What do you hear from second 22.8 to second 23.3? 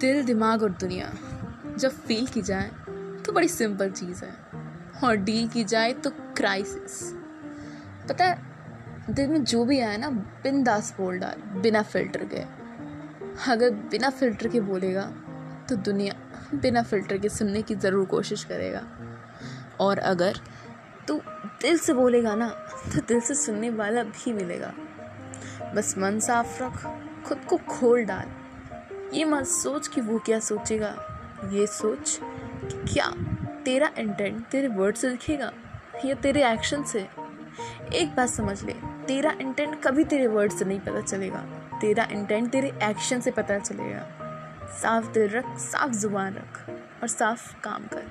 तो दिल